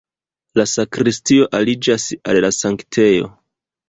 La 0.59 0.63
sakristio 0.69 1.45
aliĝas 1.57 2.07
al 2.31 2.39
la 2.47 2.51
sanktejo. 2.61 3.29